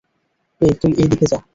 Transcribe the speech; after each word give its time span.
এই 0.61 0.73
তুই 0.81 0.91
এই 0.97 1.07
দিকে 1.07 1.25
যা। 1.27 1.39